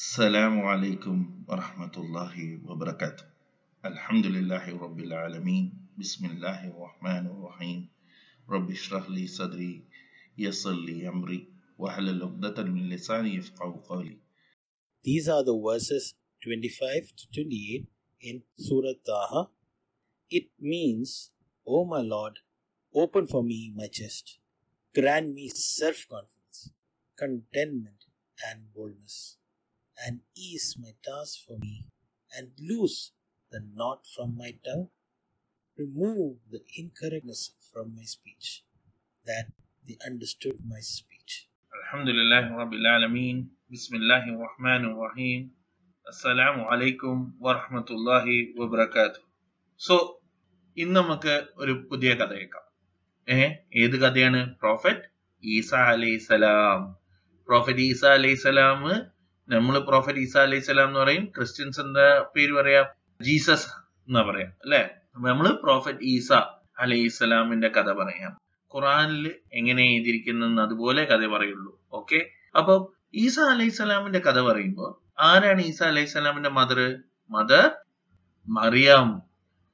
[0.00, 2.34] السلام عليكم ورحمة الله
[2.68, 3.24] وبركاته
[3.84, 5.66] الحمد لله رب العالمين
[5.98, 7.80] بسم الله الرحمن الرحيم
[8.48, 9.84] رب اشرح لي صدري
[10.38, 14.16] يسر لي أمري واحلل عقدة من لساني يفقه قولي
[15.04, 17.86] These are the verses 25 to 28
[18.20, 19.50] in Surah Taha.
[20.30, 21.30] It means,
[21.66, 22.40] O my Lord,
[22.94, 24.38] open for me my chest,
[24.94, 26.72] grant me self confidence,
[27.16, 28.06] contentment,
[28.48, 29.36] and boldness,
[29.96, 31.74] and ease my task for me,
[32.30, 33.12] and loose
[33.52, 34.88] the knot from my tongue.
[35.78, 38.64] Remove the incorrectness from my speech,
[39.26, 39.46] that
[39.86, 41.32] they understood my speech.
[41.72, 43.36] الحمد لله رب العالمين
[43.70, 45.40] بسم الله الرحمن الرحيم
[46.06, 48.26] السلام عليكم ورحمة الله
[48.58, 49.22] وبركاته
[49.80, 49.94] so
[50.76, 52.64] ഇന്ന് നമുക്ക് ഒരു പുതിയ കഥ കേൾക്കാം
[53.28, 53.38] ഏ
[53.82, 55.04] ഏത് കഥയാണ് prophet
[55.42, 56.82] Isa അലൈസലാം
[57.48, 58.82] പ്രോഫറ്റ് ഈസ അലൈസലാം
[59.49, 61.25] നമ്മൾ പ്രോഫറ്റ് ഈസ അലൈഹി സ്വലാം എന്ന് പറയും.
[61.25, 62.85] ക്രിസ്ത്യൻസ് എന്താ പേര് പറയാ?
[63.21, 63.67] ജീസസ്
[64.07, 64.47] എന്നാ പറയാം.
[64.63, 64.89] അല്ലെ?
[65.17, 66.31] നമ്മൾ പ്രോഫറ്റ് ഈസ
[66.79, 68.37] അലൈഹി സ്വലാമിന്റെ കഥ പറയാം.
[68.75, 71.79] ഖുറാനിൽ എങ്ങനെ എഴുതിയിരിക്കുന്നു അതുപോലെ കഥ പറയുള്ളൂ.
[71.93, 76.97] ഓക്കെ അപ്പൊ ഈസ അലൈഹി സ്വലാമിന്റെ കഥ പറയുമ്പോൾ ആരാണ് ഈസ അലൈഹി സ്വലാമിന്റെ മദർ
[77.29, 77.71] മദർ
[78.47, 79.21] മറിയാം.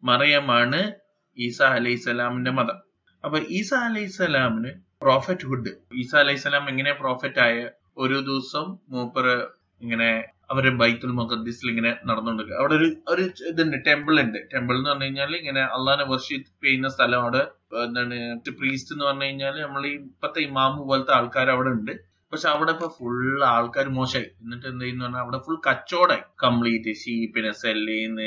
[0.04, 0.92] മറിയമാണ്
[1.38, 2.78] ഈസ അലൈഹി സ്വലാമിന്റെ മദർ
[3.24, 7.70] അപ്പൊ ഈസ അലൈഹി സ്വലാമിന് പ്രോഫറ്റ് ഹുഡ് ഈസ അലൈഹി സ്വലാം എങ്ങനെ പ്രോഫറ്റ് ആയ?
[7.98, 10.10] ഒരു ദിവസം മൂപ്പറ് ഇങ്ങനെ
[10.52, 14.40] അവർ ബൈത്തുൽ മുഖദ്ദിസിൽ ഇങ്ങനെ നടന്നുകൊണ്ട് അവിടെ ഒരു ഒരു ഇതുണ്ട് ടെമ്പിൾ ഉണ്ട്.
[14.54, 17.44] ടെമ്പിൾ എന്ന് പറഞ്ഞു കഴിഞ്ഞാൽ ഇങ്ങനെ അള്ളാഹിനെ വർഷിപ്പ് ചെയ്യുന്ന സ്ഥലം അവിടെ.
[17.86, 18.18] എന്താണ്
[18.60, 21.94] പ്രീസ്റ്റ് എന്ന് പറഞ്ഞു കഴിഞ്ഞാൽ നമ്മൾ ഈ ഇപ്പത്തെ ഇമാമ പോലത്തെ ആൾക്കാർ അവിടെ ഉണ്ട്.
[22.34, 24.28] പക്ഷെ അവിടെ ഇപ്പൊ ഫുൾ ആൾക്കാർ മോശമായി.
[24.44, 26.24] എന്നിട്ട് എന്ത് ചെയ്യുന്ന പറഞ്ഞാൽ അവിടെ ഫുൾ കച്ചവടമായി.
[26.44, 28.22] കംപ്ലീറ്റ് ഷീപ്പിനെ സെല്ല് ചെയ്യുന്ന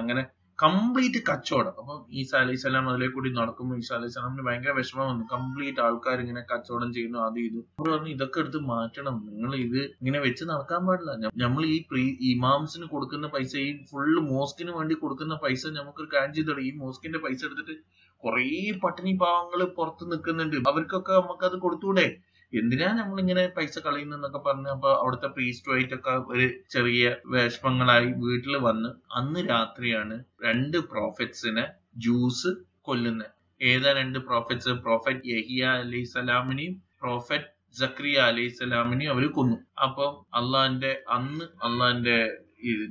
[0.00, 0.24] അങ്ങനെ
[0.58, 1.74] കംപ്ലീറ്റ് കച്ചവടം.
[1.80, 5.24] അപ്പൊ ഈസ അലൈഹി സ്വലാം അതിലെ കൂടി നടക്കുമ്പോൾ ഈസ അലൈഹി സ്വലാമിന് ഭയങ്കര വിഷമം വന്നു.
[5.34, 7.60] കംപ്ലീറ്റ് ആൾക്കാർ ഇങ്ങനെ കച്ചവടം ചെയ്യുന്നു അത് ഇത്.
[7.88, 9.16] പറഞ്ഞു ഇതൊക്കെ എടുത്ത് മാറ്റണം.
[9.34, 11.12] നിങ്ങൾ ഇത് ഇങ്ങനെ വെച്ച് നടക്കാൻ പാടില്ല.
[11.44, 16.64] നമ്മൾ ഈ പ്രീ ഇമാംസിന് കൊടുക്കുന്ന പൈസ ഈ ഫുള്ള് മോസ്കിന് വേണ്ടി കൊടുക്കുന്ന പൈസ നമുക്കൊരു കാര്യം ചെയ്തോളൂ
[16.68, 17.76] ഈ മോസ്കിന്റെ പൈസ എടുത്തിട്ട്
[18.22, 18.46] കുറേ
[18.84, 22.06] പട്ടിണി പാവങ്ങൾ പുറത്ത് നിൽക്കുന്നുണ്ട് അവർക്കൊക്കെ നമുക്കത് കൊടുത്തൂടെ?
[22.52, 30.16] എന്തിനാ നമ്മളിങ്ങനെ പൈസ കളയുന്നൊക്കെ പറഞ്ഞ് അപ്പൊ അവിടുത്തെ പ്രീസ്റ്റുമായിട്ടൊക്കെ ഒരു ചെറിയ വിഷമങ്ങളായി വീട്ടിൽ വന്ന് അന്ന് രാത്രിയാണ്
[30.46, 31.64] രണ്ട് പ്രോഫിറ്റ്സിനെ
[32.04, 32.50] ജ്യൂസ്
[32.88, 37.50] കൊല്ലുന്നത് ഏതാ രണ്ട് പ്രോഫിറ്റ്സ് പ്രോഫറ്റ് യഹിയ അലൈഹി സ്വലാമിനെയും പ്രോഫറ്റ്
[37.80, 39.56] ജക്രിയ അലൈഹി സ്വലാമിനെയും അവർ കൊന്നു.
[39.86, 40.06] അപ്പൊ
[40.40, 42.18] അള്ളാന്റെ അന്ന് അള്ളാന്റെ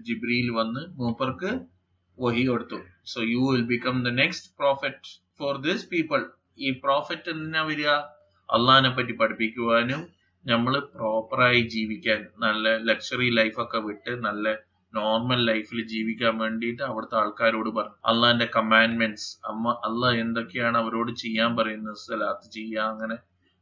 [0.07, 1.51] ജിബ്രിയിൽ വന്ന് മൂപ്പർക്ക്
[2.18, 2.79] വഹി കൊടുത്തു.
[3.12, 6.22] So you will become the next profit for this people
[6.59, 7.89] ഈ പ്രോഫിറ്റ് എന്തിനാ വരിക?
[8.50, 10.02] അള്ളഹാനെ പറ്റി പഠിപ്പിക്കുവാനും
[10.46, 14.46] നമ്മൾ പ്രോപ്പറായി ജീവിക്കാൻ നല്ല ലക്ഷറി ലൈഫൊക്കെ വിട്ട് നല്ല
[14.94, 22.00] നോർമൽ ലൈഫിൽ ജീവിക്കാൻ വേണ്ടിയിട്ട് അവിടുത്തെ ആൾക്കാരോട് പറഞ്ഞു അള്ളാന്റെ കമാൻഡ്മെന്റ്സ് അമ്മ അള്ളാഹ് എന്തൊക്കെയാണ് അവരോട് ചെയ്യാൻ പറയുന്നത്
[22.03, 23.18] സ്ഥലത്ത് ചെയ്യുക അങ്ങനെ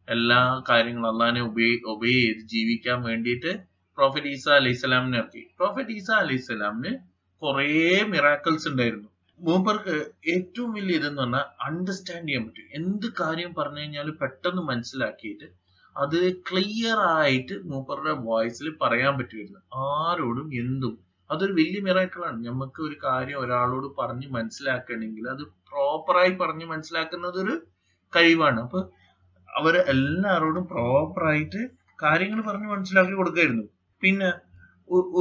[0.08, 3.54] എല്ലാ കാര്യങ്ങളും അള്ളാഹിനെ ഒബേ ഒബേ ചെയ്ത് ജീവിക്കാൻ വേണ്ടിയിട്ട്
[3.98, 5.44] പ്രോഫറ്റ് ഈസ അലൈഹി സ്വലാമിനെ ഇറക്കി.
[5.58, 6.92] പ്രോഫറ്റ് ഈസ അലൈഹി സ്വലാമിന്
[7.42, 7.68] കുറേ
[8.12, 9.10] മിറാക്കിൾസ് ഉണ്ടായിരുന്നു.
[9.40, 9.96] മൂപ്പർക്ക്
[10.34, 12.68] ഏറ്റവും വലിയ ഇതെന്ന് പറഞ്ഞാൽ അണ്ടർസ്റ്റാൻഡ് ചെയ്യാൻ പറ്റും.
[12.74, 15.48] എന്ത് കാര്യം പറഞ്ഞു കഴിഞ്ഞാൽ പെട്ടെന്ന് മനസ്സിലാക്കിയിട്ട്
[15.96, 16.18] അത്
[16.50, 19.62] ക്ലിയർ ആയിട്ട് മൂപ്പറുടെ വോയിസിൽ പറയാൻ പറ്റുമായിരുന്നു.
[19.90, 20.96] ആരോടും എന്തും.
[21.30, 27.56] അതൊരു വലിയ മിറാക്കിളാണ് നമുക്ക് ഒരു കാര്യം ഒരാളോട് പറഞ്ഞ് മനസ്സിലാക്കണമെങ്കിൽ അത് പ്രോപ്പറായി പറഞ്ഞ് മനസ്സിലാക്കുന്നത് ഒരു
[28.14, 28.60] കഴിവാണ്.
[28.62, 28.80] അപ്പൊ
[29.50, 31.62] അവർ എല്ലാവരോടും പ്രോപ്പറായിട്ട്
[32.00, 33.66] കാര്യങ്ങൾ പറഞ്ഞ് മനസ്സിലാക്കി കൊടുക്കായിരുന്നു.
[34.02, 34.30] പിന്നെ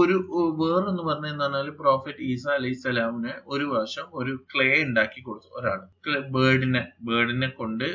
[0.01, 0.17] ഒരു
[0.61, 5.81] വേറൊന്ന് പറഞ്ഞെന്ന് പറഞ്ഞാൽ പ്രോഫറ്റ് ഈസ അലൈഹി സ്വലാമിന് ഒരു വർഷം ഒരു ക്ലേ ഉണ്ടാക്കി കൊടുത്തു ഒരാൾ
[6.35, 7.87] ബേർഡിനെ ബേർഡിനെ കൊണ്ട്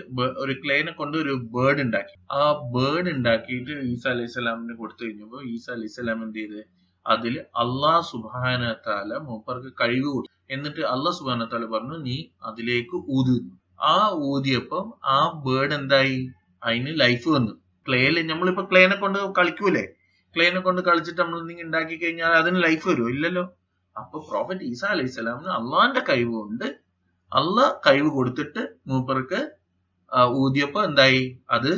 [0.44, 2.16] ഒരു ക്ലേനെ കൊണ്ട് ഒരു ബേർഡ് ഉണ്ടാക്കി.
[2.40, 2.44] ആ
[2.76, 6.60] ബേർഡ് ഉണ്ടാക്കിയിട്ട് ഈസ അലൈഹി സ്വലാമിന് കൊടുത്തു കഴിഞ്ഞപ്പോൾ ഈസ അലൈഹി സ്വലാം എന്ത് ചെയ്ത്?
[7.06, 10.34] അതിൽ അള്ളാഹ് സുബാന താല മൂപ്പർക്ക് കഴിവ് കൊടുത്തു.
[10.56, 12.18] എന്നിട്ട് അള്ളാഹ് സുബാന താല പറഞ്ഞു നീ
[12.50, 13.56] അതിലേക്ക് ഊതിരുന്നു
[13.94, 13.98] ആ
[14.32, 14.86] ഊതിയപ്പം
[15.18, 16.20] ആ ബേർഡ് എന്തായി?
[16.62, 17.54] അതിന് ലൈഫ് വന്നു.
[17.88, 19.86] ക്ലേയിൽ നമ്മളിപ്പോ ക്ലേനെ കൊണ്ട് കളിക്കൂലേ?
[20.36, 23.44] ക്ലേനെ കൊണ്ട് കളിച്ചിട്ട് നമ്മൾ എന്തെങ്കിലും ഉണ്ടാക്കി കഴിഞ്ഞാൽ അതിന് ലൈഫ് വരുമോ ഇല്ലല്ലോ.
[23.96, 26.68] അപ്പൊ പ്രോഫറ്റ് ഈസ അലൈഹി സ്വലാമിന് അള്ളാന്റെ കഴിവ് കൊണ്ട്
[27.32, 29.40] അള്ളാഹ് കഴിവ് കൊടുത്തിട്ട് മൂപ്പർക്ക്
[30.44, 31.24] ഊതിയപ്പോ എന്തായി?
[31.56, 31.72] അത്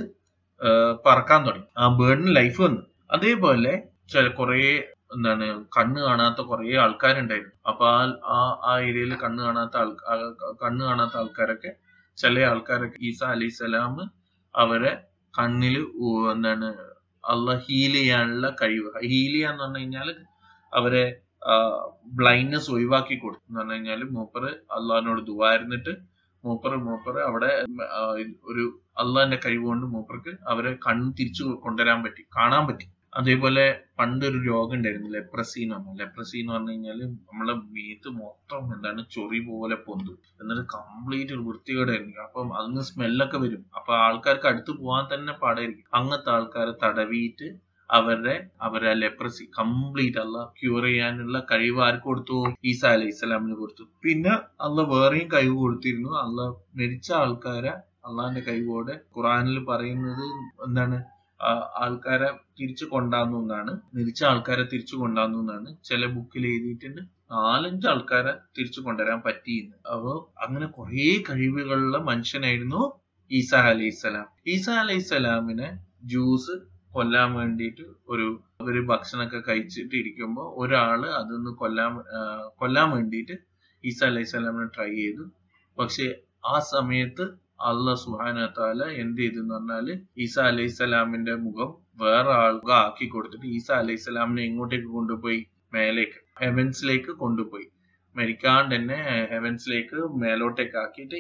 [1.06, 1.70] പറക്കാൻ തുടങ്ങി.
[1.82, 2.82] ആ ബേർഡിന് ലൈഫ് വന്നു.
[3.16, 3.72] അതേപോലെ
[4.14, 4.58] ചില കുറെ
[5.16, 5.46] എന്താണ്
[5.76, 7.56] കണ്ണ് കാണാത്ത കുറേ ആൾക്കാരുണ്ടായിരുന്നു.
[7.70, 7.86] അപ്പൊ
[8.36, 8.40] ആ
[8.72, 9.90] ആ ഏരിയയിൽ കണ്ണ് കാണാത്ത ആൾ
[10.64, 11.72] കണ്ണ് കാണാത്ത ആൾക്കാരൊക്കെ
[12.18, 14.06] ചില ആൾക്കാരൊക്കെ ഈസ അലൈഹി സ്വലാമ്
[14.56, 14.92] അവരെ
[15.34, 15.76] കണ്ണിൽ
[16.34, 16.70] എന്താണ്
[17.24, 18.92] അള്ള ഹീൽ ചെയ്യാനുള്ള കഴിവ്.
[19.10, 20.10] ഹീൽ ചെയ്യാന്ന് പറഞ്ഞു കഴിഞ്ഞാൽ
[20.74, 21.04] അവരെ
[22.20, 25.94] ബ്ലൈൻഡ്നെസ് ഒഴിവാക്കി കൊടുത്തു എന്ന് പറഞ്ഞു കഴിഞ്ഞാൽ മൂപ്പറ് അള്ളഹാനോട് ദുവായിരുന്നിട്ട്
[26.44, 27.52] മൂപ്പർ മൂപ്പറ് അവിടെ
[28.52, 28.64] ഒരു
[28.98, 32.88] അള്ളാഹിന്റെ കഴിവ് കൊണ്ട് മൂപ്പർക്ക് അവരെ കണ്ണ് തിരിച്ചു കൊണ്ടുവരാൻ പറ്റി കാണാൻ പറ്റി.
[33.14, 33.64] അതേപോലെ
[34.30, 37.00] ഒരു രോഗം ഉണ്ടായിരുന്നു ലെപ്രസി എന്ന് പറഞ്ഞു ലെപ്രസി എന്ന് പറഞ്ഞു കഴിഞ്ഞാൽ
[37.30, 40.18] നമ്മളെ മീത്ത് മൊത്തം എന്താണ് ചൊറി പോലെ പൊന്തും.
[40.42, 42.24] എന്നിട്ട് കംപ്ലീറ്റ് ഒരു വൃത്തികേടായിരിക്കും.
[42.28, 43.66] അപ്പം അതിന് സ്മെല്ലൊക്കെ വരും.
[43.80, 45.90] അപ്പൊ ആൾക്കാർക്ക് അടുത്ത് പോകാൻ തന്നെ പാടായിരിക്കും.
[46.00, 47.50] അങ്ങനത്തെ ആൾക്കാരെ തടവിയിട്ട്
[47.90, 48.34] അവരുടെ
[48.66, 52.38] അവരെ ലെപ്രസി കംപ്ലീറ്റ് അല്ല ക്യൂർ ചെയ്യാനുള്ള കഴിവ് ആർക്ക് കൊടുത്തു?
[52.72, 53.84] ഈസ അലൈഹി ഇസ്ലാമിന് കൊടുത്തു.
[54.06, 54.34] പിന്നെ
[54.68, 56.12] അല്ല വേറെയും കഴിവ് കൊടുത്തിരുന്നു.
[56.26, 56.40] അല്ല
[56.80, 57.74] മരിച്ച ആൾക്കാരെ
[58.10, 60.24] അള്ളാന്റെ കഴിവോടെ ഖുറാനിൽ പറയുന്നത്
[60.68, 61.00] എന്താണ്?
[61.84, 62.30] ആൾക്കാരെ
[62.62, 63.82] തിരിച്ചു കൊണ്ടാന്നു എന്നാണ്.
[63.96, 65.78] മരിച്ച ആൾക്കാരെ തിരിച്ചു കൊണ്ടാന്നു എന്നാണ്.
[65.84, 67.02] ചില ബുക്കിൽ എഴുതിയിട്ടുണ്ട്.
[67.32, 69.76] നാലഞ്ച് ആൾക്കാരെ തിരിച്ചു കൊണ്ടുവരാൻ പറ്റിയെന്ന്.
[69.92, 72.82] അപ്പോ അങ്ങനെ കുറെ കഴിവുകളുള്ള മനുഷ്യനായിരുന്നു
[73.32, 75.70] ഈസ അലൈഹിസ്സലാം ഈസ അലൈഹിസ്സലാമിനെ
[76.06, 76.56] ജ്യൂസ്
[76.94, 81.94] കൊല്ലാൻ വേണ്ടിയിട്ട് ഒരു ഒരു ഭക്ഷണമൊക്കെ കഴിച്ചിട്ട് ഇരിക്കുമ്പോൾ ഒരാൾ അതൊന്ന് കൊല്ലാൻ
[82.56, 83.38] കൊല്ലാൻ വേണ്ടിയിട്ട്
[83.86, 85.26] ഈസ അലൈഹിസ്സലാമിനെ ട്രൈ ചെയ്തു.
[85.78, 86.08] പക്ഷെ
[86.46, 87.26] ആ സമയത്ത്
[87.70, 88.38] അള്ളാഹ് സുഹാന
[89.04, 89.88] എന്ത് ചെയ്തു എന്ന് പറഞ്ഞാൽ
[90.18, 91.70] ഈസാ അലൈഹിസ്സലാമിന്റെ മുഖം
[92.02, 95.42] വേറെ ആൾക്ക് ആക്കി കൊടുത്തിട്ട് ഈസാ അലൈഹിസ്സലാമിനെ എങ്ങോട്ടേക്ക് കൊണ്ടുപോയി?
[95.74, 97.68] മേലേക്ക് ഹെവൻസിലേക്ക് കൊണ്ടുപോയി.
[98.16, 98.98] മരിക്കാണ്ട് തന്നെ
[99.32, 101.20] ഹെവൻസിലേക്ക് മേലോട്ടേക്ക് ആക്കിയിട്ട്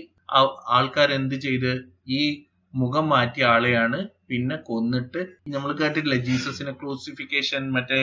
[0.77, 1.71] ആൾക്കാർ എന്ത് ചെയ്ത്?
[2.19, 2.21] ഈ
[2.73, 3.99] മുഖം മാറ്റിയ ആളെയാണ്
[4.31, 5.21] പിന്നെ കൊന്നിട്ട്
[5.53, 6.17] നമ്മൾ കേട്ടിട്ടില്ലേ?
[6.27, 7.97] ജീസസിനെ ക്രൂസിഫിക്കേഷൻ മറ്റേ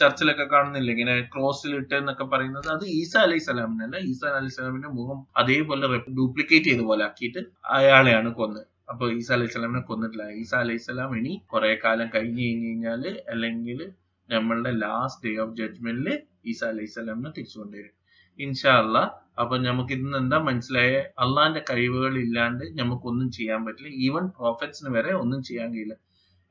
[0.00, 0.88] ചർച്ചിലൊക്കെ കാണുന്നില്ല?
[0.94, 2.68] ഇങ്ങനെ ക്രോസിൽ എന്നൊക്കെ പറയുന്നത്.
[2.76, 3.44] അത് ഈസ അലൈഹി
[3.86, 5.88] അല്ല ഈസ അലൈഹി സ്വലാമിന്റെ മുഖം അതേപോലെ
[6.18, 7.42] ഡ്യൂപ്ലിക്കേറ്റ് ചെയ്ത പോലെ ആക്കിയിട്ട്
[7.78, 8.62] അയാളെയാണ് കൊന്ന്.
[8.92, 10.26] അപ്പൊ ഈസ അലൈഹി സ്വലാമിനെ കൊന്നിട്ടില്ല.
[10.42, 13.80] ഈസ അലൈഹി സ്വലാം ഇനി കുറെ കാലം കഴിഞ്ഞു കഴിഞ്ഞു കഴിഞ്ഞാൽ അല്ലെങ്കിൽ
[14.28, 16.08] നമ്മളുടെ ലാസ്റ്റ് ഡേ ഓഫ് ജഡ്ജ്മെന്റിൽ
[16.52, 17.94] ഈസ അലൈഹി സ്വലാമിനെ തിരിച്ചു കൊണ്ടുവരും
[18.38, 19.02] ഇൻഷാ അല്ലാ
[19.38, 20.92] അപ്പൊ നമുക്ക് ഇന്ന് എന്താ മനസ്സിലായ?
[21.18, 23.90] അള്ളാന്റെ കഴിവുകൾ ഇല്ലാണ്ട് നമുക്കൊന്നും ചെയ്യാൻ പറ്റില്ല.
[24.06, 25.94] ഈവൻ പ്രോഫറ്റ്സിന് വരെ ഒന്നും ചെയ്യാൻ കഴിയില്ല.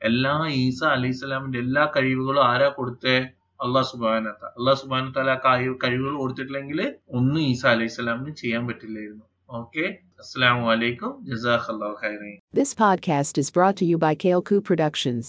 [0.01, 3.17] എല്ലാ ഈസ അലൈഹി സ്വലാമിന്റെ എല്ലാ കഴിവുകളും ആരാ കൊടുത്തേ?
[3.65, 6.81] അള്ളാഹ് സുബാനത്ത അള്ളാഹ് സുബാനത്താല ആ കഴിവ് കഴിവുകൾ കൊടുത്തിട്ടില്ലെങ്കിൽ
[7.19, 9.25] ഒന്നും ഈസ അലൈഹി സ്വലാമിന് ചെയ്യാൻ പറ്റില്ലായിരുന്നു.
[9.49, 9.85] ഓക്കെ?
[10.19, 12.37] അസ്സാം വലൈക്കും ജസാഖ് അള്ളാഹു ഖൈറീൻ.
[12.59, 15.27] This podcast is brought to you by Kaleku Productions.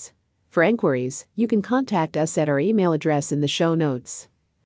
[0.55, 4.13] For inquiries, you can contact us at our email address in the show notes.